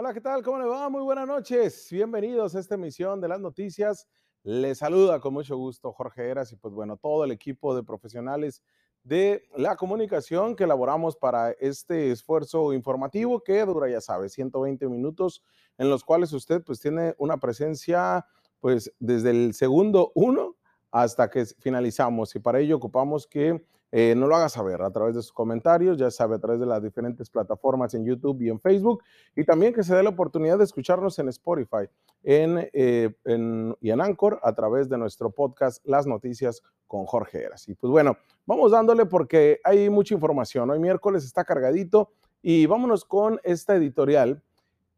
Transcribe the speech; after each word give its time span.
Hola, 0.00 0.14
¿qué 0.14 0.20
tal? 0.20 0.44
¿Cómo 0.44 0.60
le 0.60 0.64
va? 0.64 0.88
Muy 0.88 1.02
buenas 1.02 1.26
noches. 1.26 1.88
Bienvenidos 1.90 2.54
a 2.54 2.60
esta 2.60 2.76
emisión 2.76 3.20
de 3.20 3.26
las 3.26 3.40
noticias. 3.40 4.06
Les 4.44 4.78
saluda 4.78 5.18
con 5.18 5.34
mucho 5.34 5.56
gusto 5.56 5.90
Jorge 5.92 6.28
Eras 6.28 6.52
y 6.52 6.56
pues 6.56 6.72
bueno, 6.72 6.96
todo 6.96 7.24
el 7.24 7.32
equipo 7.32 7.74
de 7.74 7.82
profesionales 7.82 8.62
de 9.02 9.42
la 9.56 9.74
comunicación 9.74 10.54
que 10.54 10.62
elaboramos 10.62 11.16
para 11.16 11.50
este 11.50 12.12
esfuerzo 12.12 12.72
informativo 12.72 13.42
que 13.42 13.64
dura, 13.64 13.90
ya 13.90 14.00
sabe, 14.00 14.28
120 14.28 14.88
minutos 14.88 15.42
en 15.78 15.90
los 15.90 16.04
cuales 16.04 16.32
usted 16.32 16.62
pues 16.62 16.78
tiene 16.78 17.16
una 17.18 17.38
presencia 17.38 18.24
pues 18.60 18.92
desde 19.00 19.30
el 19.30 19.52
segundo 19.52 20.12
uno 20.14 20.54
hasta 20.92 21.28
que 21.28 21.44
finalizamos 21.58 22.36
y 22.36 22.38
para 22.38 22.60
ello 22.60 22.76
ocupamos 22.76 23.26
que 23.26 23.66
eh, 23.90 24.14
no 24.16 24.26
lo 24.26 24.36
haga 24.36 24.48
saber 24.48 24.82
a 24.82 24.90
través 24.90 25.14
de 25.14 25.22
sus 25.22 25.32
comentarios, 25.32 25.96
ya 25.96 26.10
sabe, 26.10 26.36
a 26.36 26.38
través 26.38 26.60
de 26.60 26.66
las 26.66 26.82
diferentes 26.82 27.30
plataformas 27.30 27.94
en 27.94 28.04
YouTube 28.04 28.42
y 28.42 28.50
en 28.50 28.60
Facebook, 28.60 29.02
y 29.34 29.44
también 29.44 29.72
que 29.72 29.82
se 29.82 29.94
dé 29.94 30.02
la 30.02 30.10
oportunidad 30.10 30.58
de 30.58 30.64
escucharnos 30.64 31.18
en 31.18 31.28
Spotify 31.28 31.88
en, 32.22 32.68
eh, 32.72 33.14
en, 33.24 33.74
y 33.80 33.90
en 33.90 34.00
Anchor 34.00 34.40
a 34.42 34.54
través 34.54 34.88
de 34.88 34.98
nuestro 34.98 35.30
podcast 35.30 35.84
Las 35.86 36.06
Noticias 36.06 36.62
con 36.86 37.06
Jorge 37.06 37.44
Eras. 37.44 37.68
Y 37.68 37.74
pues 37.74 37.90
bueno, 37.90 38.16
vamos 38.44 38.72
dándole 38.72 39.06
porque 39.06 39.60
hay 39.64 39.88
mucha 39.88 40.14
información. 40.14 40.70
Hoy 40.70 40.78
miércoles 40.78 41.24
está 41.24 41.44
cargadito 41.44 42.10
y 42.42 42.66
vámonos 42.66 43.04
con 43.04 43.40
esta 43.42 43.74
editorial 43.74 44.42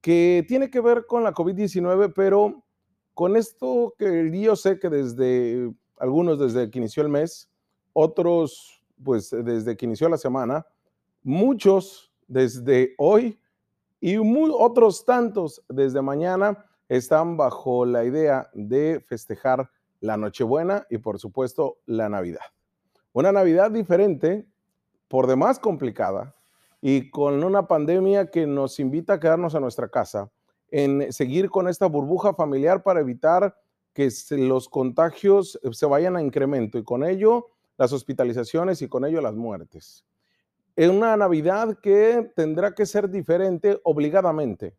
que 0.00 0.44
tiene 0.48 0.70
que 0.70 0.80
ver 0.80 1.06
con 1.06 1.22
la 1.22 1.32
COVID-19, 1.32 2.12
pero 2.14 2.64
con 3.14 3.36
esto 3.36 3.94
que 3.98 4.30
yo 4.40 4.56
sé 4.56 4.78
que 4.78 4.88
desde 4.88 5.70
algunos 5.98 6.38
desde 6.38 6.70
que 6.70 6.78
inició 6.78 7.02
el 7.02 7.10
mes, 7.10 7.50
otros 7.92 8.79
pues 9.02 9.30
desde 9.30 9.76
que 9.76 9.86
inició 9.86 10.08
la 10.08 10.18
semana, 10.18 10.66
muchos 11.22 12.12
desde 12.26 12.94
hoy 12.98 13.40
y 14.00 14.16
otros 14.52 15.04
tantos 15.04 15.62
desde 15.68 16.00
mañana 16.00 16.64
están 16.88 17.36
bajo 17.36 17.84
la 17.84 18.04
idea 18.04 18.50
de 18.54 19.00
festejar 19.06 19.70
la 20.00 20.16
Nochebuena 20.16 20.86
y 20.90 20.98
por 20.98 21.18
supuesto 21.18 21.78
la 21.86 22.08
Navidad. 22.08 22.40
Una 23.12 23.32
Navidad 23.32 23.70
diferente, 23.70 24.46
por 25.08 25.26
demás 25.26 25.58
complicada 25.58 26.34
y 26.80 27.10
con 27.10 27.44
una 27.44 27.66
pandemia 27.66 28.30
que 28.30 28.46
nos 28.46 28.80
invita 28.80 29.14
a 29.14 29.20
quedarnos 29.20 29.54
a 29.54 29.60
nuestra 29.60 29.88
casa, 29.88 30.30
en 30.70 31.12
seguir 31.12 31.50
con 31.50 31.68
esta 31.68 31.86
burbuja 31.86 32.32
familiar 32.32 32.82
para 32.82 33.00
evitar 33.00 33.56
que 33.92 34.08
los 34.30 34.68
contagios 34.68 35.58
se 35.72 35.86
vayan 35.86 36.16
a 36.16 36.22
incremento 36.22 36.78
y 36.78 36.84
con 36.84 37.04
ello 37.04 37.48
las 37.80 37.94
hospitalizaciones 37.94 38.82
y 38.82 38.88
con 38.88 39.06
ello 39.06 39.22
las 39.22 39.34
muertes. 39.34 40.04
Es 40.76 40.90
una 40.90 41.16
Navidad 41.16 41.78
que 41.82 42.30
tendrá 42.36 42.74
que 42.74 42.84
ser 42.84 43.08
diferente 43.08 43.80
obligadamente. 43.84 44.76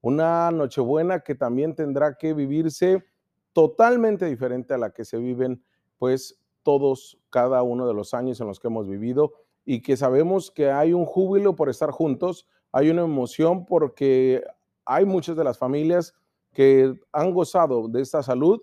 Una 0.00 0.50
Nochebuena 0.50 1.20
que 1.20 1.36
también 1.36 1.76
tendrá 1.76 2.16
que 2.16 2.34
vivirse 2.34 3.04
totalmente 3.52 4.26
diferente 4.26 4.74
a 4.74 4.78
la 4.78 4.90
que 4.90 5.04
se 5.04 5.18
viven, 5.18 5.62
pues, 5.96 6.40
todos, 6.64 7.20
cada 7.30 7.62
uno 7.62 7.86
de 7.86 7.94
los 7.94 8.14
años 8.14 8.40
en 8.40 8.48
los 8.48 8.58
que 8.58 8.66
hemos 8.66 8.88
vivido 8.88 9.32
y 9.64 9.80
que 9.80 9.96
sabemos 9.96 10.50
que 10.50 10.72
hay 10.72 10.92
un 10.92 11.04
júbilo 11.04 11.54
por 11.54 11.68
estar 11.68 11.92
juntos, 11.92 12.48
hay 12.72 12.90
una 12.90 13.02
emoción 13.02 13.64
porque 13.64 14.42
hay 14.84 15.04
muchas 15.04 15.36
de 15.36 15.44
las 15.44 15.56
familias 15.56 16.14
que 16.52 16.98
han 17.12 17.32
gozado 17.32 17.86
de 17.86 18.02
esta 18.02 18.24
salud 18.24 18.60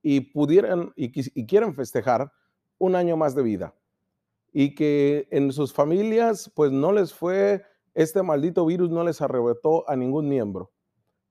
y 0.00 0.20
pudieran 0.20 0.94
y 0.96 1.46
quieren 1.46 1.74
festejar 1.74 2.32
un 2.80 2.96
año 2.96 3.16
más 3.16 3.36
de 3.36 3.42
vida 3.42 3.74
y 4.52 4.74
que 4.74 5.28
en 5.30 5.52
sus 5.52 5.72
familias 5.72 6.50
pues 6.54 6.72
no 6.72 6.90
les 6.90 7.14
fue, 7.14 7.62
este 7.94 8.22
maldito 8.22 8.66
virus 8.66 8.90
no 8.90 9.04
les 9.04 9.20
arrebató 9.20 9.88
a 9.88 9.94
ningún 9.94 10.28
miembro. 10.28 10.72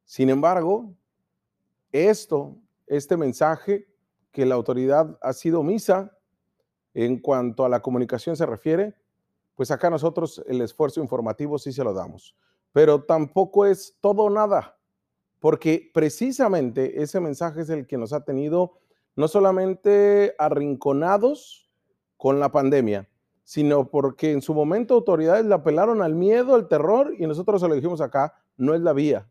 Sin 0.05 0.29
embargo, 0.29 0.93
esto, 1.91 2.55
este 2.87 3.17
mensaje 3.17 3.87
que 4.31 4.45
la 4.45 4.55
autoridad 4.55 5.17
ha 5.21 5.33
sido 5.33 5.59
omisa 5.59 6.17
en 6.93 7.19
cuanto 7.19 7.65
a 7.65 7.69
la 7.69 7.81
comunicación 7.81 8.35
se 8.35 8.45
refiere, 8.45 8.95
pues 9.55 9.71
acá 9.71 9.89
nosotros 9.89 10.43
el 10.47 10.61
esfuerzo 10.61 11.01
informativo 11.01 11.57
sí 11.57 11.73
se 11.73 11.83
lo 11.83 11.93
damos. 11.93 12.35
Pero 12.71 13.03
tampoco 13.03 13.65
es 13.65 13.97
todo 13.99 14.23
o 14.23 14.29
nada, 14.29 14.77
porque 15.39 15.89
precisamente 15.93 17.01
ese 17.01 17.19
mensaje 17.19 17.61
es 17.61 17.69
el 17.69 17.87
que 17.87 17.97
nos 17.97 18.13
ha 18.13 18.23
tenido 18.23 18.77
no 19.19 19.27
solamente 19.27 20.33
arrinconados 20.37 21.69
con 22.15 22.39
la 22.39 22.53
pandemia, 22.53 23.09
sino 23.43 23.91
porque 23.91 24.31
en 24.31 24.41
su 24.41 24.53
momento 24.53 24.93
autoridades 24.93 25.45
le 25.45 25.53
apelaron 25.53 26.01
al 26.01 26.15
miedo, 26.15 26.55
al 26.55 26.69
terror, 26.69 27.13
y 27.19 27.27
nosotros 27.27 27.59
se 27.59 27.67
lo 27.67 27.75
dijimos 27.75 27.99
acá, 27.99 28.33
no 28.55 28.73
es 28.73 28.79
la 28.79 28.93
vía. 28.93 29.29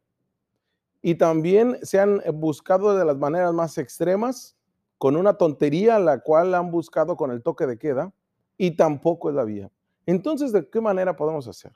Y 1.00 1.14
también 1.14 1.78
se 1.80 1.98
han 1.98 2.20
buscado 2.34 2.98
de 2.98 3.04
las 3.06 3.16
maneras 3.16 3.54
más 3.54 3.78
extremas, 3.78 4.58
con 4.98 5.16
una 5.16 5.38
tontería 5.38 5.98
la 5.98 6.20
cual 6.20 6.54
han 6.54 6.70
buscado 6.70 7.16
con 7.16 7.30
el 7.30 7.42
toque 7.42 7.66
de 7.66 7.78
queda, 7.78 8.12
y 8.58 8.72
tampoco 8.72 9.30
es 9.30 9.36
la 9.36 9.44
vía. 9.44 9.70
Entonces, 10.04 10.52
¿de 10.52 10.68
qué 10.68 10.82
manera 10.82 11.16
podemos 11.16 11.48
hacer? 11.48 11.72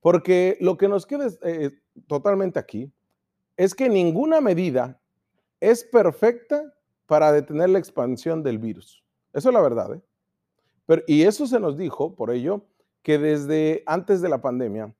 Porque 0.00 0.56
lo 0.60 0.76
que 0.76 0.86
nos 0.86 1.04
queda 1.04 1.26
eh, 1.42 1.72
totalmente 2.06 2.60
aquí 2.60 2.92
es 3.56 3.74
que 3.74 3.88
ninguna 3.88 4.40
medida 4.40 5.00
es 5.58 5.82
perfecta 5.82 6.72
para 7.06 7.32
detener 7.32 7.70
la 7.70 7.78
expansión 7.78 8.42
del 8.42 8.58
virus. 8.58 9.04
Eso 9.32 9.48
es 9.48 9.54
la 9.54 9.60
verdad. 9.60 9.94
¿eh? 9.94 10.02
Pero, 10.86 11.02
y 11.06 11.22
eso 11.22 11.46
se 11.46 11.60
nos 11.60 11.76
dijo, 11.76 12.14
por 12.14 12.30
ello, 12.30 12.66
que 13.02 13.18
desde 13.18 13.82
antes 13.86 14.20
de 14.20 14.28
la 14.28 14.40
pandemia, 14.42 14.94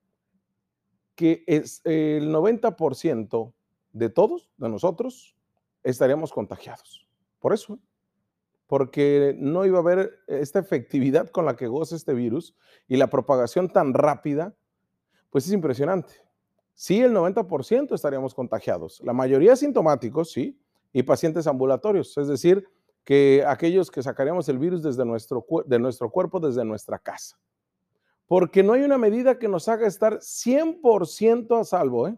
que 1.15 1.43
es 1.47 1.81
el 1.83 2.29
90% 2.33 3.53
de 3.91 4.09
todos, 4.09 4.51
de 4.57 4.69
nosotros, 4.69 5.35
estaríamos 5.83 6.31
contagiados. 6.31 7.07
Por 7.39 7.53
eso, 7.53 7.75
¿eh? 7.75 7.79
porque 8.67 9.35
no 9.39 9.65
iba 9.65 9.77
a 9.77 9.81
haber 9.81 10.19
esta 10.27 10.59
efectividad 10.59 11.29
con 11.29 11.45
la 11.45 11.55
que 11.55 11.67
goza 11.67 11.95
este 11.95 12.13
virus 12.13 12.55
y 12.87 12.97
la 12.97 13.07
propagación 13.07 13.71
tan 13.71 13.93
rápida, 13.93 14.55
pues 15.29 15.47
es 15.47 15.53
impresionante. 15.53 16.13
Sí, 16.73 17.01
el 17.01 17.13
90% 17.13 17.95
estaríamos 17.95 18.35
contagiados. 18.35 19.01
La 19.03 19.13
mayoría 19.13 19.55
sintomáticos, 19.55 20.31
sí, 20.31 20.59
y 20.97 21.03
pacientes 21.03 21.45
ambulatorios, 21.45 22.17
es 22.17 22.27
decir, 22.27 22.67
que 23.03 23.43
aquellos 23.47 23.91
que 23.91 24.01
sacaríamos 24.01 24.49
el 24.49 24.57
virus 24.57 24.81
desde 24.81 25.05
nuestro, 25.05 25.45
de 25.67 25.77
nuestro 25.77 26.09
cuerpo, 26.09 26.39
desde 26.39 26.65
nuestra 26.65 26.97
casa. 26.97 27.37
Porque 28.25 28.63
no 28.63 28.73
hay 28.73 28.81
una 28.81 28.97
medida 28.97 29.37
que 29.37 29.47
nos 29.47 29.67
haga 29.67 29.85
estar 29.85 30.17
100% 30.17 31.61
a 31.61 31.63
salvo, 31.65 32.07
¿eh? 32.07 32.17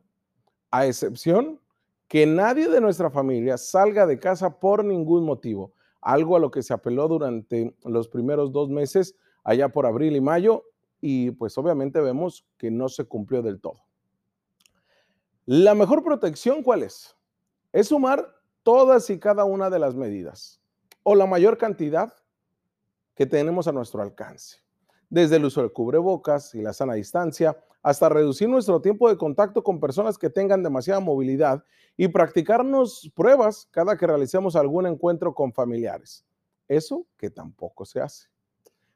a 0.72 0.86
excepción 0.86 1.60
que 2.08 2.26
nadie 2.26 2.70
de 2.70 2.80
nuestra 2.80 3.10
familia 3.10 3.58
salga 3.58 4.06
de 4.06 4.18
casa 4.18 4.62
por 4.62 4.86
ningún 4.86 5.26
motivo, 5.26 5.74
algo 6.00 6.38
a 6.38 6.40
lo 6.40 6.50
que 6.50 6.64
se 6.64 6.74
apeló 6.74 7.10
durante 7.10 7.76
los 7.84 8.08
primeros 8.08 8.54
dos 8.54 8.70
meses, 8.70 9.14
allá 9.44 9.68
por 9.68 9.88
abril 9.88 10.16
y 10.16 10.22
mayo, 10.22 10.64
y 11.02 11.32
pues 11.32 11.58
obviamente 11.58 12.00
vemos 12.00 12.48
que 12.58 12.72
no 12.72 12.88
se 12.88 13.04
cumplió 13.04 13.42
del 13.42 13.60
todo. 13.60 13.82
La 15.46 15.76
mejor 15.76 16.02
protección, 16.02 16.64
¿cuál 16.64 16.84
es? 16.84 17.14
Es 17.74 17.90
sumar 17.90 18.39
todas 18.64 19.09
y 19.09 19.20
cada 19.20 19.46
una 19.46 19.70
de 19.70 19.80
las 19.80 19.96
medidas 19.96 20.59
o 21.03 21.16
la 21.16 21.25
mayor 21.25 21.58
cantidad 21.58 22.14
que 23.16 23.25
tenemos 23.25 23.68
a 23.68 23.72
nuestro 23.72 24.02
alcance, 24.02 24.58
desde 25.09 25.38
el 25.38 25.46
uso 25.46 25.62
del 25.62 25.74
cubrebocas 25.74 26.56
y 26.56 26.62
la 26.62 26.74
sana 26.74 26.94
distancia, 26.94 27.58
hasta 27.81 28.09
reducir 28.09 28.50
nuestro 28.50 28.81
tiempo 28.81 29.09
de 29.09 29.18
contacto 29.18 29.64
con 29.64 29.80
personas 29.80 30.18
que 30.18 30.30
tengan 30.30 30.64
demasiada 30.64 31.00
movilidad 31.00 31.64
y 31.98 32.08
practicarnos 32.09 33.12
pruebas 33.16 33.68
cada 33.72 33.98
que 33.98 34.08
realicemos 34.08 34.56
algún 34.56 34.86
encuentro 34.86 35.34
con 35.34 35.53
familiares. 35.53 36.25
Eso 36.68 37.06
que 37.18 37.30
tampoco 37.30 37.86
se 37.86 38.02
hace. 38.02 38.28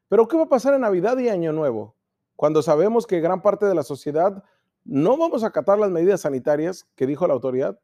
Pero 0.07 0.27
¿qué 0.27 0.37
va 0.37 0.43
a 0.43 0.49
pasar 0.49 0.73
en 0.73 0.81
Navidad 0.81 1.17
y 1.17 1.29
Año 1.29 1.51
Nuevo? 1.51 1.95
Cuando 2.35 2.61
sabemos 2.61 3.07
que 3.07 3.19
gran 3.19 3.41
parte 3.41 3.65
de 3.65 3.75
la 3.75 3.83
sociedad 3.83 4.43
no 4.83 5.17
vamos 5.17 5.43
a 5.43 5.47
acatar 5.47 5.79
las 5.79 5.91
medidas 5.91 6.21
sanitarias 6.21 6.87
que 6.95 7.07
dijo 7.07 7.25
la 7.25 7.33
autoridad 7.33 7.79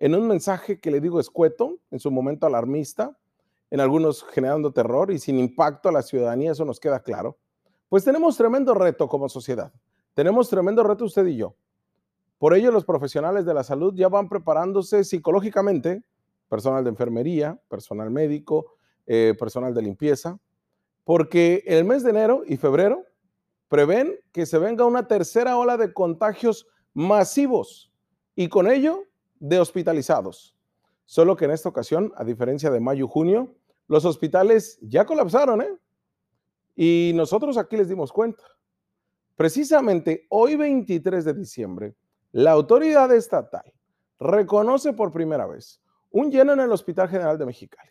en 0.00 0.14
un 0.14 0.26
mensaje 0.26 0.80
que 0.80 0.90
le 0.90 1.00
digo 1.00 1.20
escueto, 1.20 1.78
en 1.90 2.00
su 2.00 2.10
momento 2.10 2.46
alarmista, 2.46 3.16
en 3.70 3.80
algunos 3.80 4.24
generando 4.24 4.72
terror 4.72 5.12
y 5.12 5.18
sin 5.18 5.38
impacto 5.38 5.90
a 5.90 5.92
la 5.92 6.02
ciudadanía, 6.02 6.52
eso 6.52 6.64
nos 6.64 6.80
queda 6.80 7.00
claro, 7.00 7.38
pues 7.88 8.02
tenemos 8.04 8.36
tremendo 8.36 8.74
reto 8.74 9.08
como 9.08 9.28
sociedad. 9.28 9.72
Tenemos 10.14 10.48
tremendo 10.48 10.82
reto 10.82 11.04
usted 11.04 11.26
y 11.26 11.36
yo. 11.36 11.54
Por 12.38 12.54
ello, 12.54 12.72
los 12.72 12.84
profesionales 12.84 13.44
de 13.44 13.52
la 13.52 13.62
salud 13.62 13.94
ya 13.94 14.08
van 14.08 14.28
preparándose 14.28 15.04
psicológicamente, 15.04 16.02
personal 16.48 16.82
de 16.82 16.90
enfermería, 16.90 17.60
personal 17.68 18.10
médico, 18.10 18.72
eh, 19.06 19.34
personal 19.38 19.74
de 19.74 19.82
limpieza, 19.82 20.38
porque 21.04 21.62
el 21.66 21.84
mes 21.84 22.02
de 22.02 22.10
enero 22.10 22.42
y 22.46 22.56
febrero 22.56 23.04
prevén 23.68 24.14
que 24.32 24.46
se 24.46 24.58
venga 24.58 24.86
una 24.86 25.06
tercera 25.06 25.58
ola 25.58 25.76
de 25.76 25.92
contagios 25.92 26.66
masivos 26.94 27.92
y 28.34 28.48
con 28.48 28.70
ello 28.70 29.04
de 29.40 29.58
hospitalizados. 29.58 30.54
Solo 31.06 31.34
que 31.34 31.46
en 31.46 31.50
esta 31.50 31.68
ocasión, 31.68 32.12
a 32.16 32.22
diferencia 32.22 32.70
de 32.70 32.78
mayo 32.78 33.06
y 33.06 33.08
junio, 33.08 33.56
los 33.88 34.04
hospitales 34.04 34.78
ya 34.80 35.04
colapsaron, 35.04 35.62
¿eh? 35.62 35.76
Y 36.76 37.12
nosotros 37.16 37.58
aquí 37.58 37.76
les 37.76 37.88
dimos 37.88 38.12
cuenta. 38.12 38.44
Precisamente 39.34 40.26
hoy 40.28 40.54
23 40.54 41.24
de 41.24 41.34
diciembre 41.34 41.96
la 42.32 42.52
autoridad 42.52 43.12
estatal 43.12 43.72
reconoce 44.20 44.92
por 44.92 45.12
primera 45.12 45.46
vez 45.46 45.80
un 46.10 46.30
lleno 46.30 46.52
en 46.52 46.60
el 46.60 46.70
Hospital 46.70 47.08
General 47.08 47.38
de 47.38 47.46
Mexicali. 47.46 47.90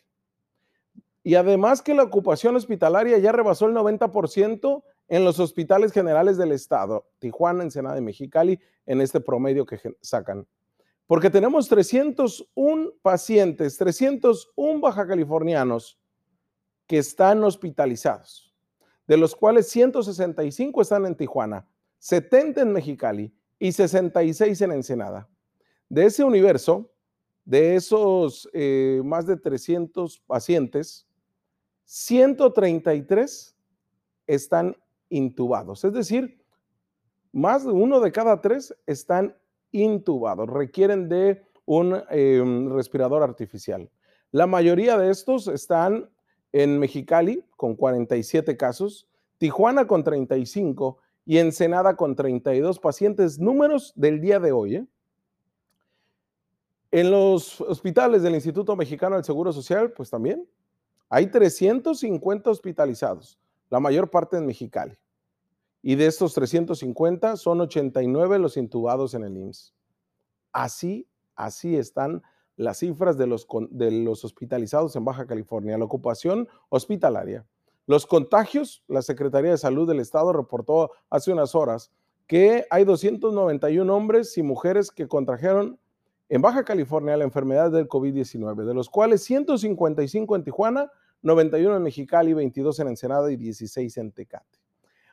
Y 1.23 1.35
además 1.35 1.81
que 1.81 1.93
la 1.93 2.03
ocupación 2.03 2.55
hospitalaria 2.55 3.17
ya 3.17 3.31
rebasó 3.31 3.67
el 3.67 3.73
90% 3.75 4.83
en 5.09 5.25
los 5.25 5.39
hospitales 5.39 5.91
generales 5.91 6.37
del 6.37 6.51
estado, 6.51 7.09
Tijuana, 7.19 7.63
Ensenada 7.63 7.97
y 7.97 8.01
Mexicali, 8.01 8.59
en 8.85 9.01
este 9.01 9.19
promedio 9.19 9.65
que 9.65 9.79
sacan. 10.01 10.47
Porque 11.09 11.31
tenemos 11.31 11.67
301 11.67 12.91
pacientes, 13.01 13.79
301 13.79 14.79
baja 14.79 15.07
californianos 15.07 15.99
que 16.85 16.99
están 16.99 17.43
hospitalizados, 17.43 18.53
de 19.07 19.17
los 19.17 19.35
cuales 19.35 19.67
165 19.69 20.79
están 20.83 21.07
en 21.07 21.15
Tijuana, 21.15 21.67
70 21.97 22.61
en 22.61 22.73
Mexicali 22.73 23.33
y 23.57 23.71
66 23.71 24.61
en 24.61 24.71
Ensenada. 24.71 25.27
De 25.89 26.05
ese 26.05 26.23
universo, 26.23 26.91
de 27.43 27.75
esos 27.75 28.47
eh, 28.53 29.01
más 29.03 29.25
de 29.25 29.35
300 29.35 30.19
pacientes, 30.27 31.07
133 31.85 33.57
están 34.27 34.77
intubados, 35.09 35.83
es 35.83 35.93
decir, 35.93 36.39
más 37.31 37.65
de 37.65 37.71
uno 37.71 37.99
de 37.99 38.11
cada 38.11 38.39
tres 38.41 38.75
están 38.85 39.35
intubados, 39.71 40.49
requieren 40.49 41.09
de 41.09 41.43
un 41.65 42.01
em, 42.09 42.69
respirador 42.73 43.23
artificial. 43.23 43.89
La 44.31 44.47
mayoría 44.47 44.97
de 44.97 45.11
estos 45.11 45.47
están 45.47 46.09
en 46.51 46.79
Mexicali 46.79 47.43
con 47.55 47.75
47 47.75 48.57
casos, 48.57 49.07
Tijuana 49.37 49.87
con 49.87 50.03
35 50.03 50.97
y 51.25 51.37
Ensenada 51.37 51.95
con 51.95 52.15
32 52.15 52.79
pacientes, 52.79 53.39
números 53.39 53.93
del 53.95 54.19
día 54.19 54.39
de 54.39 54.51
hoy. 54.51 54.75
¿eh? 54.77 54.87
En 56.91 57.11
los 57.11 57.61
hospitales 57.61 58.23
del 58.23 58.33
Instituto 58.33 58.75
Mexicano 58.75 59.15
del 59.15 59.23
Seguro 59.23 59.53
Social, 59.53 59.91
pues 59.91 60.09
también 60.09 60.47
hay 61.07 61.27
350 61.27 62.49
hospitalizados, 62.49 63.39
la 63.69 63.79
mayor 63.79 64.09
parte 64.09 64.37
en 64.37 64.45
Mexicali. 64.45 64.97
Y 65.81 65.95
de 65.95 66.07
estos 66.07 66.33
350 66.33 67.37
son 67.37 67.61
89 67.61 68.39
los 68.39 68.57
intubados 68.57 69.13
en 69.13 69.23
el 69.23 69.37
IMSS. 69.37 69.73
Así, 70.51 71.07
así 71.35 71.75
están 71.75 72.21
las 72.59 72.79
cifras 72.79 73.17
de 73.17 73.25
los, 73.25 74.25
hospitalizados 74.25 74.93
en 74.97 75.05
Baja 75.05 75.25
California, 75.25 75.77
la 75.77 75.85
ocupación 75.85 76.49
hospitalaria. 76.67 77.45
Los 77.87 78.05
contagios, 78.05 78.83
la 78.89 79.01
Secretaría 79.01 79.51
de 79.51 79.57
Salud 79.57 79.87
del 79.87 80.01
Estado 80.01 80.33
reportó 80.33 80.91
hace 81.09 81.31
unas 81.31 81.55
horas 81.55 81.91
que 82.27 82.65
hay 82.69 82.83
291 82.83 83.95
hombres 83.95 84.37
y 84.37 84.43
mujeres 84.43 84.91
que 84.91 85.07
contrajeron 85.07 85.79
en 86.27 86.41
Baja 86.41 86.65
California 86.65 87.15
la 87.15 87.23
enfermedad 87.23 87.71
del 87.71 87.87
COVID-19, 87.87 88.65
de 88.65 88.73
los 88.73 88.89
cuales 88.89 89.23
155 89.23 90.35
en 90.35 90.43
Tijuana, 90.43 90.91
91 91.21 91.77
en 91.77 91.83
Mexicali, 91.83 92.33
22 92.33 92.79
en 92.81 92.87
Ensenada 92.89 93.31
y 93.31 93.37
16 93.37 93.97
en 93.97 94.11
Tecate. 94.11 94.58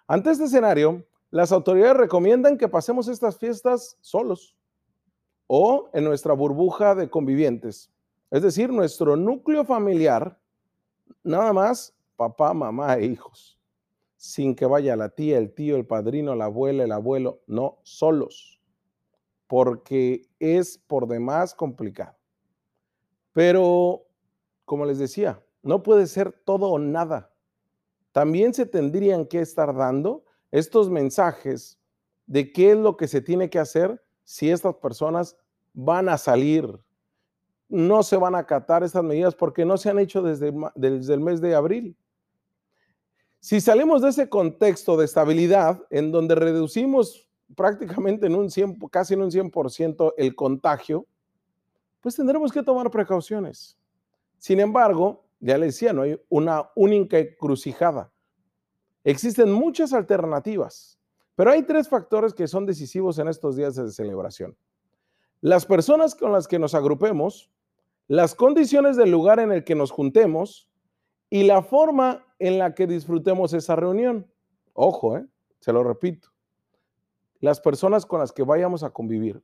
Ante 0.08 0.30
este 0.30 0.44
escenario, 0.44 1.04
las 1.30 1.50
autoridades 1.50 1.96
recomiendan 1.96 2.58
que 2.58 2.68
pasemos 2.68 3.08
estas 3.08 3.36
fiestas 3.36 3.98
solos 4.00 4.56
o 5.48 5.90
en 5.92 6.04
nuestra 6.04 6.32
burbuja 6.32 6.94
de 6.94 7.10
convivientes, 7.10 7.90
es 8.30 8.42
decir, 8.42 8.70
nuestro 8.70 9.16
núcleo 9.16 9.64
familiar, 9.64 10.38
nada 11.24 11.52
más 11.52 11.96
papá, 12.16 12.54
mamá 12.54 12.96
e 12.96 13.06
hijos, 13.06 13.58
sin 14.16 14.54
que 14.54 14.66
vaya 14.66 14.96
la 14.96 15.08
tía, 15.08 15.38
el 15.38 15.52
tío, 15.52 15.76
el 15.76 15.86
padrino, 15.86 16.34
la 16.34 16.46
abuela, 16.46 16.84
el 16.84 16.92
abuelo, 16.92 17.40
no, 17.46 17.78
solos, 17.82 18.60
porque 19.46 20.28
es 20.38 20.78
por 20.78 21.06
demás 21.06 21.54
complicado. 21.54 22.16
Pero, 23.32 24.06
como 24.64 24.86
les 24.86 24.98
decía, 24.98 25.42
no 25.62 25.82
puede 25.82 26.06
ser 26.06 26.32
todo 26.32 26.70
o 26.70 26.78
nada. 26.78 27.32
También 28.16 28.54
se 28.54 28.64
tendrían 28.64 29.26
que 29.26 29.40
estar 29.40 29.76
dando 29.76 30.24
estos 30.50 30.88
mensajes 30.88 31.78
de 32.24 32.50
qué 32.50 32.70
es 32.70 32.78
lo 32.78 32.96
que 32.96 33.08
se 33.08 33.20
tiene 33.20 33.50
que 33.50 33.58
hacer 33.58 34.02
si 34.24 34.48
estas 34.48 34.76
personas 34.76 35.36
van 35.74 36.08
a 36.08 36.16
salir. 36.16 36.80
No 37.68 38.02
se 38.02 38.16
van 38.16 38.34
a 38.34 38.38
acatar 38.38 38.82
estas 38.82 39.04
medidas 39.04 39.34
porque 39.34 39.66
no 39.66 39.76
se 39.76 39.90
han 39.90 39.98
hecho 39.98 40.22
desde, 40.22 40.46
el 40.46 41.20
mes 41.20 41.42
de 41.42 41.54
abril. 41.54 41.94
Si 43.38 43.60
salimos 43.60 44.00
de 44.00 44.08
ese 44.08 44.30
contexto 44.30 44.96
de 44.96 45.04
estabilidad, 45.04 45.82
en 45.90 46.10
donde 46.10 46.36
reducimos 46.36 47.28
prácticamente 47.54 48.28
en 48.28 48.34
un 48.34 48.50
100, 48.50 48.78
casi 48.90 49.12
en 49.12 49.24
un 49.24 49.30
100% 49.30 50.14
el 50.16 50.34
contagio, 50.34 51.06
pues 52.00 52.16
tendremos 52.16 52.50
que 52.50 52.62
tomar 52.62 52.90
precauciones. 52.90 53.76
Sin 54.38 54.58
embargo, 54.58 55.25
ya 55.40 55.58
le 55.58 55.66
decía, 55.66 55.92
no 55.92 56.02
hay 56.02 56.20
una 56.28 56.70
única 56.74 57.18
encrucijada. 57.18 58.12
Existen 59.04 59.52
muchas 59.52 59.92
alternativas, 59.92 60.98
pero 61.34 61.50
hay 61.50 61.62
tres 61.62 61.88
factores 61.88 62.34
que 62.34 62.48
son 62.48 62.66
decisivos 62.66 63.18
en 63.18 63.28
estos 63.28 63.56
días 63.56 63.76
de 63.76 63.90
celebración. 63.90 64.56
Las 65.40 65.66
personas 65.66 66.14
con 66.14 66.32
las 66.32 66.48
que 66.48 66.58
nos 66.58 66.74
agrupemos, 66.74 67.50
las 68.08 68.34
condiciones 68.34 68.96
del 68.96 69.10
lugar 69.10 69.38
en 69.38 69.52
el 69.52 69.64
que 69.64 69.74
nos 69.74 69.90
juntemos 69.90 70.70
y 71.28 71.44
la 71.44 71.62
forma 71.62 72.24
en 72.38 72.58
la 72.58 72.74
que 72.74 72.86
disfrutemos 72.86 73.52
esa 73.52 73.76
reunión. 73.76 74.30
Ojo, 74.72 75.16
¿eh? 75.16 75.26
se 75.60 75.72
lo 75.72 75.84
repito. 75.84 76.28
Las 77.40 77.60
personas 77.60 78.06
con 78.06 78.20
las 78.20 78.32
que 78.32 78.42
vayamos 78.42 78.82
a 78.82 78.90
convivir, 78.90 79.42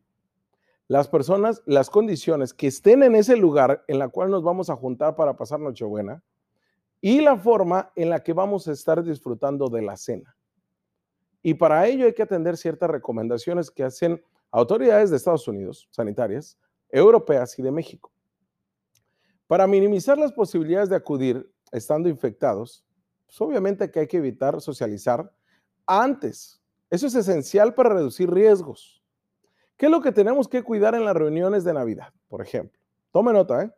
las 0.93 1.09
personas, 1.09 1.62
las 1.65 1.89
condiciones 1.89 2.53
que 2.53 2.67
estén 2.67 3.03
en 3.03 3.15
ese 3.15 3.35
lugar 3.35 3.83
en 3.89 3.99
la 3.99 4.11
cual 4.11 4.31
nos 4.31 4.43
vamos 4.43 4.69
a 4.69 4.77
juntar 4.77 5.17
para 5.17 5.35
pasar 5.39 5.59
Nochebuena 5.59 6.23
y 7.00 7.23
la 7.23 7.39
forma 7.39 7.91
en 7.97 8.11
la 8.11 8.23
que 8.23 8.35
vamos 8.35 8.69
a 8.69 8.73
estar 8.73 9.03
disfrutando 9.03 9.71
de 9.71 9.81
la 9.81 9.97
cena. 9.97 10.37
Y 11.43 11.55
para 11.55 11.89
ello 11.89 12.05
hay 12.05 12.12
que 12.12 12.23
atender 12.23 12.59
ciertas 12.59 12.91
recomendaciones 12.91 13.71
que 13.71 13.85
hacen 13.85 14.23
autoridades 14.50 15.09
de 15.09 15.17
Estados 15.17 15.49
Unidos, 15.49 15.89
sanitarias, 15.91 16.59
europeas 16.91 17.59
y 17.59 17.62
de 17.62 17.73
México. 17.73 18.12
Para 19.47 19.67
minimizar 19.67 20.19
las 20.19 20.33
posibilidades 20.33 20.91
de 20.91 20.97
acudir 20.97 21.50
estando 21.73 22.11
infectados, 22.11 22.85
pues 23.25 23.41
obviamente 23.41 23.91
que 23.91 24.00
hay 24.00 24.06
que 24.06 24.19
evitar 24.19 24.61
socializar 24.61 25.33
antes. 25.87 26.61
Eso 26.91 27.06
es 27.06 27.15
esencial 27.15 27.73
para 27.73 27.94
reducir 27.94 28.31
riesgos. 28.31 29.01
¿Qué 29.82 29.87
es 29.87 29.90
lo 29.90 30.00
que 30.00 30.12
tenemos 30.12 30.46
que 30.46 30.62
cuidar 30.62 30.94
en 30.94 31.05
las 31.05 31.17
reuniones 31.17 31.65
de 31.65 31.72
Navidad, 31.72 32.12
por 32.29 32.41
ejemplo? 32.41 32.79
Tome 33.10 33.32
nota, 33.32 33.65
¿eh? 33.65 33.70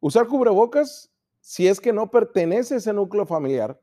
Usar 0.00 0.26
cubrebocas 0.26 1.12
si 1.40 1.68
es 1.68 1.78
que 1.78 1.92
no 1.92 2.10
pertenece 2.10 2.72
a 2.72 2.76
ese 2.78 2.90
núcleo 2.94 3.26
familiar, 3.26 3.78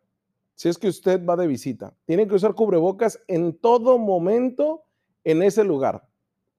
si 0.56 0.68
es 0.68 0.80
que 0.80 0.88
usted 0.88 1.24
va 1.24 1.36
de 1.36 1.46
visita. 1.46 1.94
Tiene 2.06 2.28
que 2.28 2.34
usar 2.34 2.56
cubrebocas 2.56 3.20
en 3.28 3.56
todo 3.56 4.00
momento 4.00 4.84
en 5.24 5.44
ese 5.44 5.64
lugar. 5.64 6.08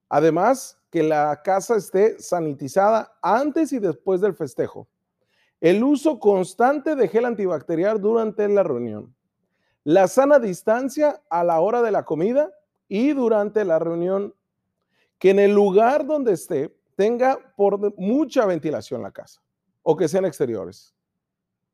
Además, 0.08 0.80
que 0.90 1.02
la 1.02 1.42
casa 1.42 1.74
esté 1.74 2.20
sanitizada 2.20 3.18
antes 3.20 3.72
y 3.72 3.80
después 3.80 4.20
del 4.20 4.34
festejo. 4.34 4.86
El 5.60 5.82
uso 5.82 6.20
constante 6.20 6.94
de 6.94 7.08
gel 7.08 7.24
antibacterial 7.24 8.00
durante 8.00 8.46
la 8.46 8.62
reunión. 8.62 9.12
La 9.82 10.06
sana 10.06 10.38
distancia 10.38 11.20
a 11.30 11.42
la 11.42 11.58
hora 11.58 11.82
de 11.82 11.90
la 11.90 12.04
comida 12.04 12.52
y 12.86 13.12
durante 13.12 13.64
la 13.64 13.80
reunión. 13.80 14.32
Que 15.22 15.30
en 15.30 15.38
el 15.38 15.54
lugar 15.54 16.04
donde 16.04 16.32
esté 16.32 16.76
tenga 16.96 17.38
por 17.54 17.96
mucha 17.96 18.44
ventilación 18.44 19.02
la 19.02 19.12
casa 19.12 19.40
o 19.84 19.96
que 19.96 20.08
sean 20.08 20.24
exteriores. 20.24 20.96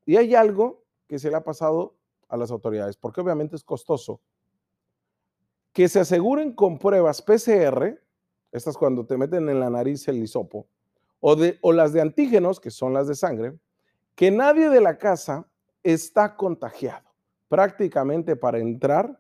Y 0.05 0.19
hay 0.19 0.35
algo 0.35 0.85
que 1.07 1.19
se 1.19 1.31
le 1.31 1.37
ha 1.37 1.43
pasado 1.43 1.97
a 2.29 2.37
las 2.37 2.51
autoridades, 2.51 2.99
porque 2.99 3.23
obviamente 3.23 3.57
es 3.57 3.65
costoso. 3.65 4.21
Que 5.73 5.89
se 5.89 6.01
aseguren 6.01 6.53
con 6.53 6.79
pruebas 6.79 7.23
PCR, 7.23 7.99
estas 8.53 8.77
cuando 8.77 9.07
te 9.07 9.17
meten 9.17 9.49
en 9.49 9.61
la 9.61 9.71
nariz 9.71 10.07
el 10.09 10.23
hisopo, 10.23 10.67
o, 11.19 11.35
de, 11.35 11.59
o 11.63 11.73
las 11.73 11.95
de 11.95 12.03
antígenos, 12.03 12.61
que 12.61 12.71
son 12.71 12.93
las 12.93 13.09
de 13.09 13.15
sangre, 13.15 13.59
que 14.15 14.31
nadie 14.31 14.69
de 14.69 14.83
la 14.83 14.99
casa 14.99 15.49
está 15.83 16.37
contagiado. 16.37 17.09
Prácticamente 17.49 18.37
para 18.37 18.59
entrar, 18.59 19.19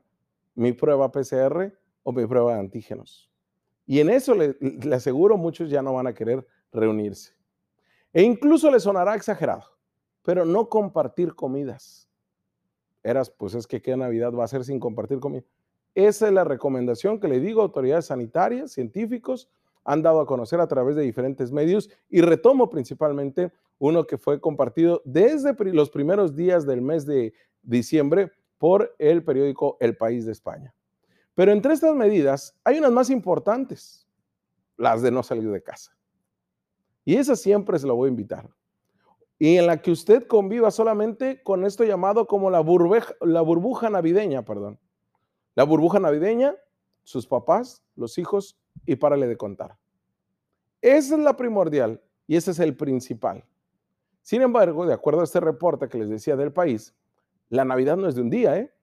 mi 0.54 0.74
prueba 0.74 1.10
PCR 1.10 1.72
o 2.02 2.12
mi 2.12 2.26
prueba 2.26 2.52
de 2.52 2.60
antígenos. 2.60 3.27
Y 3.88 4.00
en 4.00 4.10
eso 4.10 4.34
le, 4.34 4.54
aseguro 4.92 5.38
muchos 5.38 5.70
ya 5.70 5.80
no 5.80 5.94
van 5.94 6.06
a 6.06 6.12
querer 6.12 6.46
reunirse. 6.70 7.32
E 8.12 8.22
incluso 8.22 8.70
le 8.70 8.80
sonará 8.80 9.14
exagerado, 9.14 9.64
pero 10.22 10.44
no 10.44 10.68
compartir 10.68 11.34
comidas. 11.34 12.06
Eras, 13.02 13.30
pues 13.30 13.54
es 13.54 13.66
que 13.66 13.80
qué 13.80 13.96
Navidad 13.96 14.34
va 14.34 14.44
a 14.44 14.48
ser 14.48 14.62
sin 14.62 14.78
compartir 14.78 15.20
comida. 15.20 15.44
Esa 15.94 16.28
es 16.28 16.34
la 16.34 16.44
recomendación 16.44 17.18
que 17.18 17.28
le 17.28 17.40
digo 17.40 17.62
a 17.62 17.64
autoridades 17.64 18.04
sanitarias, 18.04 18.72
científicos, 18.72 19.48
han 19.84 20.02
dado 20.02 20.20
a 20.20 20.26
conocer 20.26 20.60
a 20.60 20.68
través 20.68 20.94
de 20.94 21.02
diferentes 21.02 21.50
medios 21.50 21.88
y 22.10 22.20
retomo 22.20 22.68
principalmente 22.68 23.52
uno 23.78 24.06
que 24.06 24.18
fue 24.18 24.38
compartido 24.38 25.00
desde 25.06 25.54
los 25.72 25.88
primeros 25.88 26.36
días 26.36 26.66
del 26.66 26.82
mes 26.82 27.06
de 27.06 27.32
diciembre 27.62 28.32
por 28.58 28.94
el 28.98 29.24
periódico 29.24 29.78
El 29.80 29.96
País 29.96 30.26
de 30.26 30.32
España. 30.32 30.74
Pero 31.38 31.52
entre 31.52 31.72
estas 31.72 31.94
medidas 31.94 32.58
hay 32.64 32.80
unas 32.80 32.90
más 32.90 33.10
importantes, 33.10 34.08
las 34.76 35.02
de 35.02 35.12
no 35.12 35.22
salir 35.22 35.48
de 35.48 35.62
casa. 35.62 35.96
Y 37.04 37.14
esa 37.14 37.36
siempre 37.36 37.78
se 37.78 37.86
lo 37.86 37.94
voy 37.94 38.08
a 38.08 38.10
invitar. 38.10 38.50
Y 39.38 39.56
en 39.56 39.68
la 39.68 39.80
que 39.80 39.92
usted 39.92 40.26
conviva 40.26 40.72
solamente 40.72 41.40
con 41.44 41.64
esto 41.64 41.84
llamado 41.84 42.26
como 42.26 42.50
la 42.50 42.58
burbuja, 42.58 43.14
la 43.20 43.40
burbuja 43.40 43.88
navideña, 43.88 44.44
perdón. 44.44 44.80
La 45.54 45.62
burbuja 45.62 46.00
navideña, 46.00 46.56
sus 47.04 47.24
papás, 47.28 47.84
los 47.94 48.18
hijos 48.18 48.58
y 48.84 48.96
párale 48.96 49.28
de 49.28 49.36
contar. 49.36 49.76
Esa 50.82 51.14
es 51.14 51.20
la 51.20 51.36
primordial 51.36 52.02
y 52.26 52.34
ese 52.34 52.50
es 52.50 52.58
el 52.58 52.76
principal. 52.76 53.44
Sin 54.22 54.42
embargo, 54.42 54.86
de 54.86 54.94
acuerdo 54.94 55.20
a 55.20 55.24
este 55.24 55.38
reporte 55.38 55.88
que 55.88 55.98
les 55.98 56.08
decía 56.08 56.34
del 56.34 56.52
país, 56.52 56.96
la 57.48 57.64
Navidad 57.64 57.96
no 57.96 58.08
es 58.08 58.16
de 58.16 58.22
un 58.22 58.30
día, 58.30 58.58
¿eh? 58.58 58.74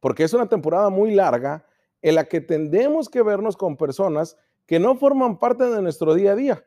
porque 0.00 0.24
es 0.24 0.34
una 0.34 0.50
temporada 0.50 0.90
muy 0.90 1.14
larga 1.14 1.64
en 2.02 2.14
la 2.14 2.24
que 2.24 2.40
tendemos 2.40 3.08
que 3.08 3.22
vernos 3.22 3.56
con 3.56 3.76
personas 3.76 4.36
que 4.66 4.78
no 4.78 4.96
forman 4.96 5.38
parte 5.38 5.64
de 5.64 5.82
nuestro 5.82 6.14
día 6.14 6.32
a 6.32 6.36
día, 6.36 6.64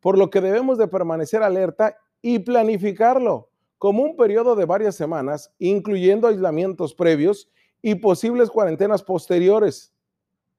por 0.00 0.16
lo 0.16 0.30
que 0.30 0.40
debemos 0.40 0.78
de 0.78 0.88
permanecer 0.88 1.42
alerta 1.42 1.96
y 2.22 2.38
planificarlo 2.38 3.50
como 3.78 4.02
un 4.02 4.16
periodo 4.16 4.56
de 4.56 4.66
varias 4.66 4.94
semanas, 4.94 5.52
incluyendo 5.58 6.28
aislamientos 6.28 6.94
previos 6.94 7.50
y 7.82 7.94
posibles 7.94 8.50
cuarentenas 8.50 9.02
posteriores. 9.02 9.92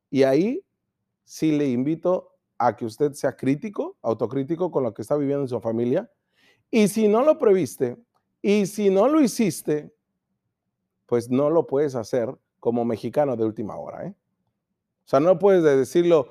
Y 0.09 0.23
ahí 0.23 0.65
sí 1.23 1.51
le 1.51 1.69
invito 1.69 2.35
a 2.57 2.75
que 2.75 2.85
usted 2.85 3.13
sea 3.13 3.35
crítico, 3.35 3.97
autocrítico 4.01 4.71
con 4.71 4.83
lo 4.83 4.93
que 4.93 5.01
está 5.01 5.15
viviendo 5.15 5.43
en 5.43 5.49
su 5.49 5.59
familia. 5.61 6.11
Y 6.69 6.87
si 6.87 7.07
no 7.07 7.23
lo 7.23 7.37
previste 7.37 7.97
y 8.41 8.65
si 8.65 8.89
no 8.89 9.07
lo 9.07 9.21
hiciste, 9.21 9.93
pues 11.05 11.29
no 11.29 11.49
lo 11.49 11.67
puedes 11.67 11.95
hacer 11.95 12.35
como 12.61 12.85
mexicano 12.85 13.35
de 13.35 13.43
última 13.43 13.75
hora. 13.75 14.05
¿eh? 14.05 14.15
O 15.03 15.07
sea, 15.07 15.19
no 15.19 15.37
puedes 15.37 15.63
decirlo, 15.63 16.29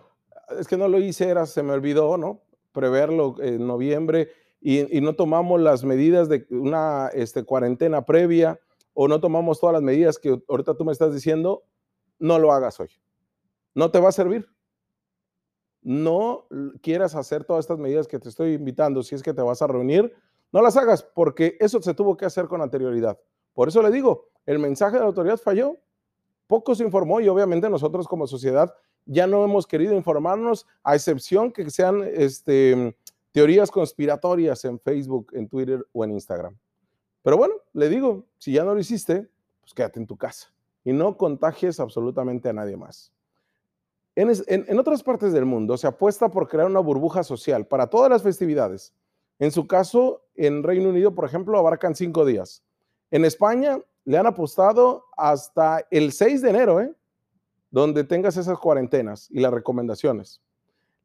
es 0.58 0.66
que 0.66 0.78
no 0.78 0.88
lo 0.88 0.98
hice, 0.98 1.28
era, 1.28 1.44
se 1.44 1.62
me 1.62 1.74
olvidó, 1.74 2.16
¿no? 2.16 2.40
Preverlo 2.72 3.34
en 3.42 3.66
noviembre 3.66 4.30
y, 4.60 5.00
no 5.00 5.14
tomamos 5.14 5.60
las 5.60 5.84
medidas 5.84 6.28
de 6.28 6.46
una 6.50 7.08
este, 7.08 7.44
cuarentena 7.44 8.06
previa 8.06 8.60
o 8.94 9.08
no 9.08 9.20
tomamos 9.20 9.58
todas 9.58 9.74
las 9.74 9.82
medidas 9.82 10.18
que 10.18 10.40
ahorita 10.48 10.74
tú 10.74 10.84
me 10.84 10.92
estás 10.92 11.12
diciendo, 11.12 11.64
no 12.18 12.38
lo 12.38 12.52
hagas 12.52 12.78
hoy. 12.78 12.90
No 13.74 13.90
te 13.90 13.98
va 13.98 14.10
a 14.10 14.12
servir. 14.12 14.48
No 15.82 16.46
quieras 16.80 17.14
hacer 17.16 17.44
todas 17.44 17.64
estas 17.64 17.78
medidas 17.78 18.06
que 18.06 18.18
te 18.18 18.28
estoy 18.28 18.52
invitando, 18.52 19.02
si 19.02 19.14
es 19.14 19.22
que 19.22 19.34
te 19.34 19.42
vas 19.42 19.62
a 19.62 19.66
reunir, 19.66 20.12
no 20.52 20.62
las 20.62 20.76
hagas 20.76 21.02
porque 21.02 21.56
eso 21.58 21.80
se 21.82 21.94
tuvo 21.94 22.16
que 22.16 22.26
hacer 22.26 22.46
con 22.46 22.62
anterioridad. 22.62 23.18
Por 23.52 23.68
eso 23.68 23.82
le 23.82 23.90
digo, 23.90 24.28
el 24.46 24.58
mensaje 24.58 24.94
de 24.94 25.00
la 25.00 25.06
autoridad 25.06 25.38
falló, 25.38 25.76
poco 26.50 26.74
se 26.74 26.82
informó 26.82 27.20
y 27.20 27.28
obviamente 27.28 27.70
nosotros 27.70 28.08
como 28.08 28.26
sociedad 28.26 28.74
ya 29.06 29.28
no 29.28 29.44
hemos 29.44 29.68
querido 29.68 29.94
informarnos, 29.94 30.66
a 30.82 30.96
excepción 30.96 31.52
que 31.52 31.70
sean 31.70 32.02
este, 32.12 32.96
teorías 33.30 33.70
conspiratorias 33.70 34.64
en 34.64 34.80
Facebook, 34.80 35.30
en 35.32 35.48
Twitter 35.48 35.86
o 35.92 36.04
en 36.04 36.10
Instagram. 36.10 36.56
Pero 37.22 37.36
bueno, 37.36 37.54
le 37.72 37.88
digo, 37.88 38.24
si 38.36 38.50
ya 38.50 38.64
no 38.64 38.74
lo 38.74 38.80
hiciste, 38.80 39.28
pues 39.60 39.74
quédate 39.74 40.00
en 40.00 40.08
tu 40.08 40.16
casa 40.16 40.52
y 40.82 40.92
no 40.92 41.16
contagies 41.16 41.78
absolutamente 41.78 42.48
a 42.48 42.52
nadie 42.52 42.76
más. 42.76 43.12
En, 44.16 44.28
en, 44.48 44.78
otras 44.80 45.04
partes 45.04 45.32
del 45.32 45.44
mundo 45.44 45.76
se 45.76 45.86
apuesta 45.86 46.30
por 46.30 46.48
crear 46.48 46.66
una 46.66 46.80
burbuja 46.80 47.22
social 47.22 47.64
para 47.64 47.86
todas 47.86 48.10
las 48.10 48.24
festividades. 48.24 48.92
En 49.38 49.52
su 49.52 49.68
caso, 49.68 50.24
en 50.34 50.64
Reino 50.64 50.88
Unido, 50.88 51.14
por 51.14 51.26
ejemplo, 51.26 51.56
abarcan 51.56 51.94
cinco 51.94 52.24
días. 52.24 52.64
En 53.10 53.24
España 53.24 53.80
le 54.04 54.18
han 54.18 54.26
apostado 54.26 55.04
hasta 55.16 55.86
el 55.90 56.12
6 56.12 56.42
de 56.42 56.50
enero, 56.50 56.80
¿eh? 56.80 56.94
donde 57.70 58.04
tengas 58.04 58.36
esas 58.36 58.58
cuarentenas 58.58 59.28
y 59.30 59.40
las 59.40 59.52
recomendaciones. 59.52 60.40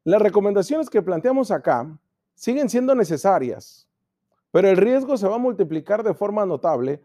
Las 0.04 0.22
recomendaciones 0.22 0.88
que 0.88 1.02
planteamos 1.02 1.50
acá 1.50 1.98
siguen 2.34 2.68
siendo 2.68 2.94
necesarias, 2.94 3.88
pero 4.50 4.68
el 4.68 4.76
riesgo 4.76 5.16
se 5.16 5.28
va 5.28 5.36
a 5.36 5.38
multiplicar 5.38 6.02
de 6.02 6.14
forma 6.14 6.46
notable 6.46 7.02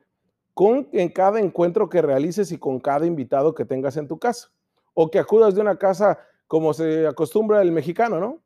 con 0.53 0.87
en 0.91 1.09
cada 1.09 1.39
encuentro 1.39 1.89
que 1.89 2.01
realices 2.01 2.51
y 2.51 2.57
con 2.57 2.79
cada 2.79 3.05
invitado 3.05 3.55
que 3.55 3.65
tengas 3.65 3.97
en 3.97 4.07
tu 4.07 4.19
casa 4.19 4.51
o 4.93 5.09
que 5.09 5.19
acudas 5.19 5.55
de 5.55 5.61
una 5.61 5.77
casa 5.77 6.19
como 6.47 6.73
se 6.73 7.07
acostumbra 7.07 7.61
el 7.61 7.71
mexicano, 7.71 8.19
¿no? 8.19 8.41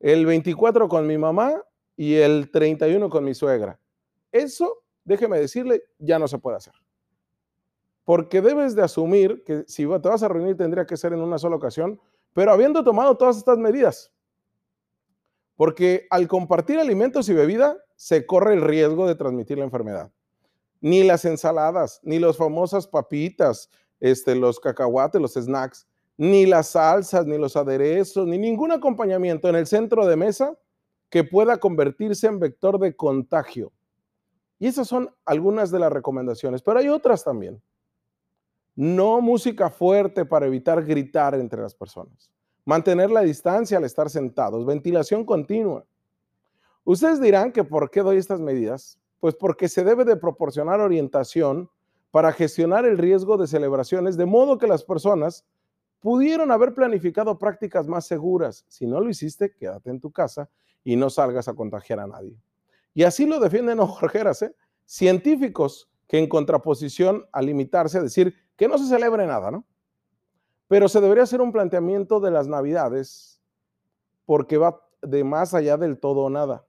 El 0.00 0.26
24 0.26 0.88
con 0.88 1.06
mi 1.06 1.18
mamá 1.18 1.62
y 1.96 2.14
el 2.14 2.50
31 2.50 3.08
con 3.08 3.24
mi 3.24 3.34
suegra. 3.34 3.80
Eso 4.30 4.82
déjeme 5.08 5.40
decirle, 5.40 5.82
ya 5.98 6.18
no 6.18 6.28
se 6.28 6.38
puede 6.38 6.58
hacer. 6.58 6.74
Porque 8.04 8.40
debes 8.40 8.74
de 8.74 8.82
asumir 8.82 9.42
que 9.44 9.64
si 9.66 9.84
te 9.84 10.08
vas 10.08 10.22
a 10.22 10.28
reunir 10.28 10.56
tendría 10.56 10.86
que 10.86 10.96
ser 10.96 11.12
en 11.12 11.20
una 11.20 11.38
sola 11.38 11.56
ocasión, 11.56 12.00
pero 12.34 12.52
habiendo 12.52 12.84
tomado 12.84 13.16
todas 13.16 13.38
estas 13.38 13.58
medidas. 13.58 14.12
Porque 15.56 16.06
al 16.10 16.28
compartir 16.28 16.78
alimentos 16.78 17.28
y 17.28 17.34
bebida 17.34 17.76
se 17.96 18.26
corre 18.26 18.54
el 18.54 18.62
riesgo 18.62 19.08
de 19.08 19.14
transmitir 19.14 19.58
la 19.58 19.64
enfermedad. 19.64 20.12
Ni 20.80 21.02
las 21.02 21.24
ensaladas, 21.24 22.00
ni 22.04 22.18
las 22.18 22.36
famosas 22.36 22.86
papitas, 22.86 23.68
este, 23.98 24.36
los 24.36 24.60
cacahuates, 24.60 25.20
los 25.20 25.34
snacks, 25.34 25.86
ni 26.16 26.46
las 26.46 26.68
salsas, 26.68 27.26
ni 27.26 27.38
los 27.38 27.56
aderezos, 27.56 28.26
ni 28.26 28.38
ningún 28.38 28.72
acompañamiento 28.72 29.48
en 29.48 29.56
el 29.56 29.66
centro 29.66 30.06
de 30.06 30.16
mesa 30.16 30.56
que 31.10 31.24
pueda 31.24 31.56
convertirse 31.56 32.26
en 32.26 32.38
vector 32.38 32.78
de 32.78 32.94
contagio. 32.94 33.72
Y 34.58 34.66
esas 34.66 34.88
son 34.88 35.14
algunas 35.24 35.70
de 35.70 35.78
las 35.78 35.92
recomendaciones, 35.92 36.62
pero 36.62 36.80
hay 36.80 36.88
otras 36.88 37.24
también. 37.24 37.62
No 38.74 39.20
música 39.20 39.70
fuerte 39.70 40.24
para 40.24 40.46
evitar 40.46 40.84
gritar 40.84 41.34
entre 41.34 41.62
las 41.62 41.74
personas. 41.74 42.30
Mantener 42.64 43.10
la 43.10 43.22
distancia 43.22 43.78
al 43.78 43.84
estar 43.84 44.10
sentados. 44.10 44.66
Ventilación 44.66 45.24
continua. 45.24 45.84
Ustedes 46.84 47.20
dirán 47.20 47.52
que 47.52 47.64
por 47.64 47.90
qué 47.90 48.02
doy 48.02 48.16
estas 48.16 48.40
medidas. 48.40 48.98
Pues 49.20 49.34
porque 49.34 49.68
se 49.68 49.82
debe 49.82 50.04
de 50.04 50.16
proporcionar 50.16 50.80
orientación 50.80 51.68
para 52.10 52.32
gestionar 52.32 52.86
el 52.86 52.98
riesgo 52.98 53.36
de 53.36 53.46
celebraciones, 53.46 54.16
de 54.16 54.26
modo 54.26 54.58
que 54.58 54.66
las 54.66 54.84
personas 54.84 55.44
pudieron 56.00 56.50
haber 56.50 56.74
planificado 56.74 57.38
prácticas 57.38 57.88
más 57.88 58.06
seguras. 58.06 58.64
Si 58.68 58.86
no 58.86 59.00
lo 59.00 59.10
hiciste, 59.10 59.52
quédate 59.52 59.90
en 59.90 60.00
tu 60.00 60.12
casa 60.12 60.48
y 60.84 60.96
no 60.96 61.10
salgas 61.10 61.48
a 61.48 61.54
contagiar 61.54 62.00
a 62.00 62.06
nadie. 62.06 62.36
Y 62.94 63.04
así 63.04 63.26
lo 63.26 63.38
defienden 63.40 63.78
Jorgeras, 63.86 64.42
¿eh? 64.42 64.54
científicos 64.84 65.90
que 66.06 66.18
en 66.18 66.28
contraposición 66.28 67.26
a 67.32 67.42
limitarse 67.42 67.98
a 67.98 68.02
decir 68.02 68.34
que 68.56 68.68
no 68.68 68.78
se 68.78 68.86
celebre 68.86 69.26
nada, 69.26 69.50
¿no? 69.50 69.66
Pero 70.66 70.88
se 70.88 71.00
debería 71.00 71.24
hacer 71.24 71.40
un 71.40 71.52
planteamiento 71.52 72.20
de 72.20 72.30
las 72.30 72.48
navidades 72.48 73.40
porque 74.24 74.58
va 74.58 74.82
de 75.02 75.24
más 75.24 75.54
allá 75.54 75.76
del 75.76 75.98
todo 75.98 76.22
o 76.22 76.30
nada. 76.30 76.66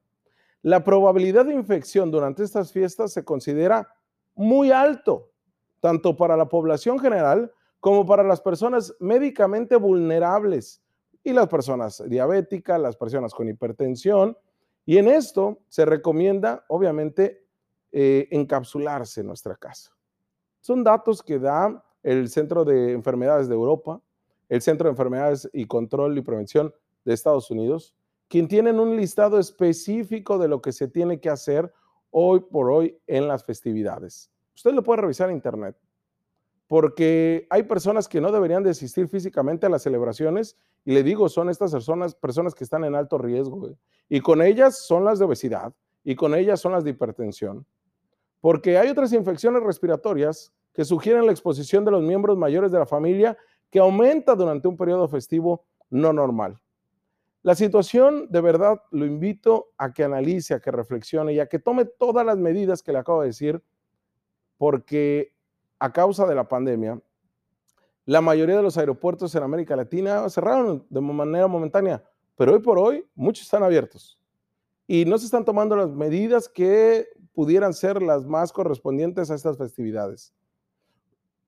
La 0.62 0.84
probabilidad 0.84 1.46
de 1.46 1.54
infección 1.54 2.12
durante 2.12 2.44
estas 2.44 2.72
fiestas 2.72 3.14
se 3.14 3.24
considera 3.24 3.96
muy 4.36 4.72
alto, 4.72 5.32
tanto 5.80 6.16
para 6.16 6.36
la 6.36 6.50
población 6.50 7.00
general 7.00 7.52
como 7.80 8.06
para 8.06 8.24
las 8.24 8.42
personas 8.42 8.94
médicamente 9.00 9.78
vulnerables 9.78 10.82
y 11.24 11.34
las 11.34 11.48
personas 11.48 12.04
diabéticas, 12.08 12.80
las 12.80 12.98
personas 12.98 13.34
con 13.34 13.48
hipertensión 13.48 14.38
y 14.86 14.98
en 14.98 15.08
esto 15.08 15.60
se 15.68 15.86
recomienda, 15.86 16.66
obviamente, 16.68 17.46
eh, 17.92 18.28
encapsularse 18.32 19.22
en 19.22 19.28
nuestra 19.28 19.56
casa. 19.56 19.96
Son 20.62 20.84
datos 20.84 21.24
que 21.24 21.40
da 21.40 21.84
el 22.04 22.30
Centro 22.30 22.66
de 22.66 22.92
Enfermedades 22.94 23.48
de 23.48 23.56
Europa, 23.56 24.02
el 24.48 24.62
Centro 24.62 24.86
de 24.86 24.92
Enfermedades 24.92 25.50
y 25.54 25.66
Control 25.66 26.18
y 26.18 26.22
Prevención 26.22 26.74
de 27.06 27.14
Estados 27.14 27.50
Unidos, 27.52 27.96
quien 28.28 28.48
tienen 28.48 28.80
un 28.80 28.96
listado 28.96 29.40
específico 29.40 30.38
de 30.38 30.48
lo 30.48 30.62
que 30.62 30.72
se 30.72 30.88
tiene 30.88 31.20
que 31.20 31.30
hacer 31.30 31.74
hoy 32.12 32.42
por 32.42 32.70
hoy 32.70 33.00
en 33.08 33.28
las 33.28 33.44
festividades. 33.44 34.32
Usted 34.56 34.74
lo 34.74 34.84
puede 34.84 35.02
revisar 35.02 35.30
en 35.30 35.36
internet 35.36 35.76
porque 36.70 37.48
hay 37.50 37.64
personas 37.64 38.08
que 38.08 38.22
no 38.22 38.32
deberían 38.32 38.62
de 38.62 38.70
asistir 38.70 39.08
físicamente 39.08 39.66
a 39.66 39.70
las 39.70 39.82
celebraciones 39.82 40.56
y 40.86 40.92
le 40.92 41.02
digo, 41.02 41.28
son 41.28 41.50
estas 41.50 41.72
personas, 41.72 42.14
personas 42.14 42.54
que 42.54 42.64
están 42.64 42.84
en 42.84 42.94
alto 42.94 43.18
riesgo 43.18 43.72
y 44.08 44.22
con 44.22 44.44
ellas 44.44 44.86
son 44.86 45.04
las 45.04 45.18
de 45.18 45.26
obesidad 45.26 45.74
y 46.04 46.16
con 46.16 46.36
ellas 46.36 46.60
son 46.62 46.74
las 46.74 46.84
de 46.84 46.92
hipertensión, 46.92 47.66
porque 48.40 48.78
hay 48.78 48.88
otras 48.88 49.14
infecciones 49.14 49.64
respiratorias 49.64 50.54
que 50.72 50.86
sugieren 50.86 51.26
la 51.26 51.32
exposición 51.32 51.86
de 51.86 51.92
los 51.92 52.04
miembros 52.04 52.38
mayores 52.38 52.72
de 52.72 52.78
la 52.78 52.86
familia 52.86 53.36
que 53.72 53.80
aumenta 53.80 54.36
durante 54.36 54.68
un 54.68 54.78
periodo 54.78 55.08
festivo 55.08 55.66
no 55.90 56.14
normal. 56.14 56.62
La 57.42 57.56
situación, 57.56 58.28
de 58.30 58.42
verdad, 58.42 58.80
lo 58.92 59.08
invito 59.08 59.72
a 59.76 59.92
que 59.92 60.04
analice, 60.04 60.54
a 60.54 60.60
que 60.60 60.70
reflexione 60.70 61.34
y 61.34 61.40
a 61.40 61.48
que 61.48 61.58
tome 61.58 61.86
todas 61.86 62.24
las 62.24 62.38
medidas 62.38 62.84
que 62.84 62.92
le 62.92 63.00
acabo 63.00 63.22
de 63.22 63.28
decir, 63.30 63.64
porque 64.60 65.34
a 65.80 65.92
causa 65.92 66.28
de 66.28 66.36
la 66.36 66.48
pandemia, 66.48 67.02
la 68.06 68.22
mayoría 68.22 68.58
de 68.58 68.64
los 68.64 68.78
aeropuertos 68.78 69.34
en 69.36 69.44
América 69.44 69.76
Latina 69.76 70.28
cerraron 70.30 70.86
de 70.90 71.02
manera 71.02 71.48
momentánea, 71.48 72.04
pero 72.36 72.54
hoy 72.54 72.60
por 72.60 72.78
hoy 72.78 73.06
muchos 73.16 73.46
están 73.46 73.64
abiertos 73.64 74.20
y 74.88 75.06
no 75.06 75.18
se 75.18 75.26
están 75.26 75.46
tomando 75.46 75.76
las 75.76 75.90
medidas 75.90 76.50
que 76.50 77.08
pudieran 77.34 77.74
ser 77.74 78.02
las 78.02 78.26
más 78.26 78.52
correspondientes 78.52 79.30
a 79.30 79.36
estas 79.36 79.58
festividades. 79.58 80.34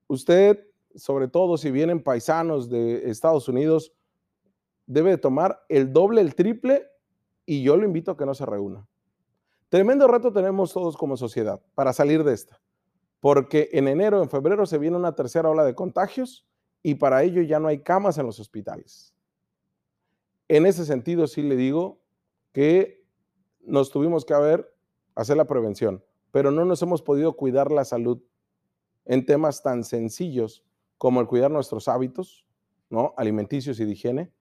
Usted 0.06 0.58
sobre 0.94 1.28
todo 1.28 1.56
si 1.56 1.70
vienen 1.70 2.02
paisanos 2.02 2.68
de 2.68 3.10
Estados 3.10 3.48
Unidos, 3.48 3.92
debe 4.86 5.16
tomar 5.16 5.62
el 5.68 5.92
doble, 5.92 6.20
el 6.20 6.34
triple, 6.34 6.86
y 7.46 7.62
yo 7.62 7.76
lo 7.76 7.84
invito 7.84 8.12
a 8.12 8.16
que 8.16 8.26
no 8.26 8.34
se 8.34 8.46
reúna. 8.46 8.86
Tremendo 9.68 10.06
reto 10.06 10.32
tenemos 10.32 10.72
todos 10.72 10.96
como 10.96 11.16
sociedad 11.16 11.60
para 11.74 11.92
salir 11.92 12.24
de 12.24 12.34
esta, 12.34 12.60
porque 13.22 13.68
en 13.70 13.86
enero, 13.86 14.20
en 14.20 14.28
febrero 14.28 14.66
se 14.66 14.78
viene 14.78 14.96
una 14.96 15.14
tercera 15.14 15.48
ola 15.48 15.62
de 15.62 15.76
contagios 15.76 16.44
y 16.82 16.96
para 16.96 17.22
ello 17.22 17.40
ya 17.40 17.60
no 17.60 17.68
hay 17.68 17.78
camas 17.78 18.18
en 18.18 18.26
los 18.26 18.40
hospitales. 18.40 19.14
En 20.48 20.66
ese 20.66 20.84
sentido, 20.84 21.28
sí 21.28 21.40
le 21.40 21.54
digo 21.54 22.00
que 22.50 23.06
nos 23.60 23.92
tuvimos 23.92 24.24
que 24.24 24.34
haber, 24.34 24.74
hacer 25.14 25.36
la 25.36 25.44
prevención, 25.44 26.04
pero 26.32 26.50
no 26.50 26.64
nos 26.64 26.82
hemos 26.82 27.00
podido 27.00 27.36
cuidar 27.36 27.70
la 27.70 27.84
salud 27.84 28.20
en 29.04 29.24
temas 29.24 29.62
tan 29.62 29.84
sencillos 29.84 30.64
como 30.98 31.20
el 31.20 31.28
cuidar 31.28 31.52
nuestros 31.52 31.86
hábitos, 31.86 32.44
¿no? 32.90 33.14
alimenticios 33.16 33.78
y 33.78 33.84
de 33.84 33.92
higiene, 33.92 34.32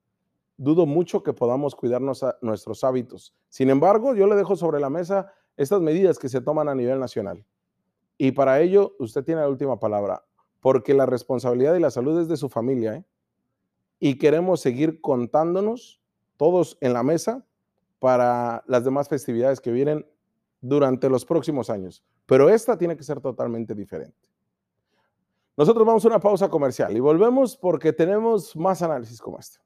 dudo 0.57 0.87
mucho 0.87 1.21
que 1.21 1.33
podamos 1.33 1.75
cuidarnos 1.75 2.25
nuestros 2.41 2.83
hábitos. 2.83 3.35
Sin 3.47 3.69
embargo, 3.69 4.15
yo 4.15 4.25
le 4.25 4.35
dejo 4.35 4.55
sobre 4.55 4.79
la 4.79 4.89
mesa 4.89 5.31
estas 5.55 5.81
medidas 5.81 6.17
que 6.17 6.29
se 6.29 6.41
toman 6.41 6.67
a 6.67 6.73
nivel 6.73 6.99
nacional. 6.99 7.45
Y 8.23 8.33
para 8.33 8.59
ello, 8.59 8.95
usted 8.99 9.23
tiene 9.23 9.41
la 9.41 9.49
última 9.49 9.79
palabra, 9.79 10.23
porque 10.59 10.93
la 10.93 11.07
responsabilidad 11.07 11.73
y 11.73 11.79
la 11.79 11.89
salud 11.89 12.21
es 12.21 12.27
de 12.27 12.37
su 12.37 12.49
familia. 12.49 12.97
¿eh? 12.97 13.03
Y 13.99 14.19
queremos 14.19 14.59
seguir 14.61 15.01
contándonos 15.01 15.99
todos 16.37 16.77
en 16.81 16.93
la 16.93 17.01
mesa 17.01 17.43
para 17.97 18.63
las 18.67 18.83
demás 18.83 19.09
festividades 19.09 19.59
que 19.59 19.71
vienen 19.71 20.05
durante 20.61 21.09
los 21.09 21.25
próximos 21.25 21.71
años. 21.71 22.03
Pero 22.27 22.47
esta 22.47 22.77
tiene 22.77 22.95
que 22.95 23.01
ser 23.01 23.21
totalmente 23.21 23.73
diferente. 23.73 24.29
Nosotros 25.57 25.83
vamos 25.83 26.05
a 26.05 26.09
una 26.09 26.19
pausa 26.19 26.47
comercial 26.47 26.95
y 26.95 26.99
volvemos 26.99 27.57
porque 27.57 27.91
tenemos 27.91 28.55
más 28.55 28.83
análisis 28.83 29.19
como 29.19 29.39
este. 29.39 29.57